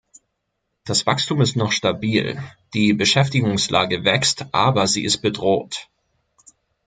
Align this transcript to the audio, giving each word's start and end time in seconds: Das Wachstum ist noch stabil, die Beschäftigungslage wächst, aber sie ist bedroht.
Das 0.83 1.05
Wachstum 1.05 1.41
ist 1.41 1.55
noch 1.55 1.71
stabil, 1.71 2.41
die 2.73 2.91
Beschäftigungslage 2.93 4.03
wächst, 4.03 4.47
aber 4.51 4.87
sie 4.87 5.03
ist 5.05 5.19
bedroht. 5.19 5.89